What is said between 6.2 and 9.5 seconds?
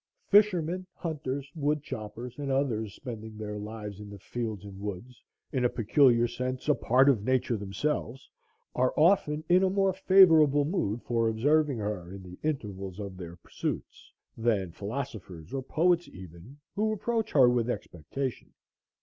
sense a part of Nature themselves, are often